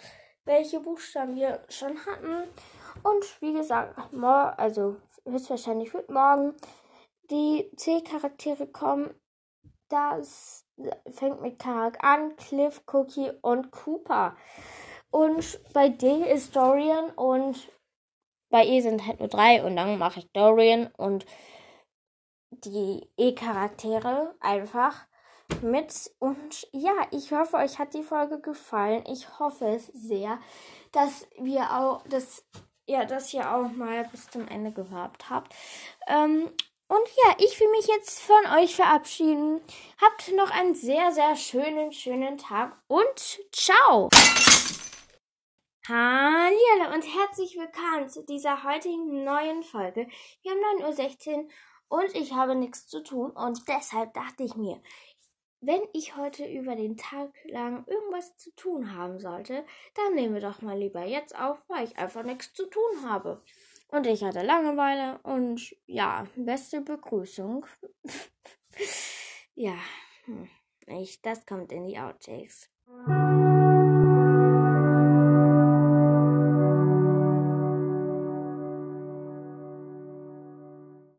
[0.46, 2.50] welche Buchstaben wir schon hatten.
[3.04, 3.98] Und wie gesagt,
[4.58, 6.56] also höchstwahrscheinlich wird morgen
[7.30, 9.14] die C-Charaktere kommen.
[9.90, 10.66] Das
[11.08, 14.36] fängt mit Karak an, Cliff, Cookie und Cooper.
[15.12, 17.70] Und bei D ist Dorian und
[18.50, 21.26] bei E sind halt nur drei und dann mache ich Dorian und
[22.50, 25.06] die E-Charaktere einfach
[25.62, 26.12] mit.
[26.20, 29.04] Und ja, ich hoffe, euch hat die Folge gefallen.
[29.08, 30.40] Ich hoffe es sehr,
[30.92, 32.44] dass wir auch, dass
[32.88, 35.54] ja, dass ihr auch mal bis zum Ende gehabt habt.
[36.08, 36.50] Ähm,
[36.88, 39.62] und ja, ich will mich jetzt von euch verabschieden.
[40.02, 44.10] Habt noch einen sehr, sehr schönen, schönen Tag und ciao!
[45.88, 50.08] Hallo und herzlich willkommen zu dieser heutigen neuen Folge.
[50.42, 51.48] Wir haben 9.16 Uhr
[51.90, 54.82] und ich habe nichts zu tun und deshalb dachte ich mir,
[55.62, 59.66] wenn ich heute über den Tag lang irgendwas zu tun haben sollte,
[59.96, 63.42] dann nehmen wir doch mal lieber jetzt auf, weil ich einfach nichts zu tun habe.
[63.96, 67.66] Und ich hatte Langeweile und ja, beste Begrüßung.
[69.56, 69.76] ja,
[70.26, 70.50] hm,
[70.88, 72.70] ich, das kommt in die Outtakes.